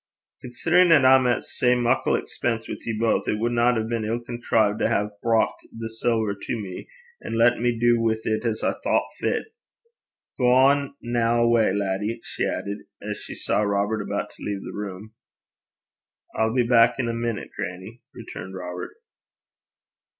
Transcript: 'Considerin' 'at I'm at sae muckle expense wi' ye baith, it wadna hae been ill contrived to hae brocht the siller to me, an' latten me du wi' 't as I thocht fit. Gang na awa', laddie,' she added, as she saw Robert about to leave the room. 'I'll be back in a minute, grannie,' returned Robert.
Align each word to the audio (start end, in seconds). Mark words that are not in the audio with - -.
'Considerin' 0.41 0.91
'at 0.91 1.05
I'm 1.05 1.27
at 1.27 1.43
sae 1.43 1.75
muckle 1.75 2.15
expense 2.15 2.67
wi' 2.67 2.73
ye 2.87 2.97
baith, 2.99 3.27
it 3.27 3.37
wadna 3.37 3.75
hae 3.75 3.87
been 3.87 4.03
ill 4.03 4.19
contrived 4.19 4.79
to 4.79 4.89
hae 4.89 5.09
brocht 5.21 5.59
the 5.71 5.89
siller 5.89 6.33
to 6.33 6.55
me, 6.59 6.87
an' 7.23 7.35
latten 7.37 7.61
me 7.61 7.77
du 7.77 7.99
wi' 8.01 8.15
't 8.15 8.43
as 8.43 8.63
I 8.63 8.73
thocht 8.83 9.15
fit. 9.19 9.53
Gang 10.39 10.95
na 11.03 11.41
awa', 11.43 11.71
laddie,' 11.75 12.19
she 12.23 12.45
added, 12.47 12.79
as 12.99 13.19
she 13.19 13.35
saw 13.35 13.61
Robert 13.61 14.01
about 14.01 14.31
to 14.31 14.43
leave 14.43 14.63
the 14.63 14.73
room. 14.75 15.13
'I'll 16.33 16.55
be 16.55 16.63
back 16.63 16.95
in 16.97 17.07
a 17.07 17.13
minute, 17.13 17.51
grannie,' 17.55 18.01
returned 18.15 18.55
Robert. 18.55 18.93